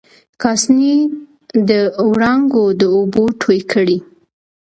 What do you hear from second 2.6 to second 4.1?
د اوبو توی کړي